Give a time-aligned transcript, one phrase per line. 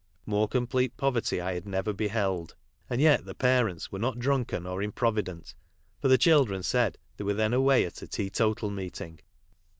[0.25, 2.55] More complete poverty I had never beheld,
[2.89, 5.53] and yet the parents were not drunken or improvi dent,
[6.01, 9.19] for the children said they were then away at a teetotal meeting.